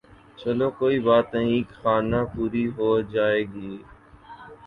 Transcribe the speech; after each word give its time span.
چلو 0.39 0.67
کوئی 0.79 0.97
بات 1.07 1.27
نہیں 1.35 1.61
خانہ 1.73 2.21
پوری 2.31 2.65
ھو 2.75 2.89
جاے 3.11 3.41
گی 3.53 3.73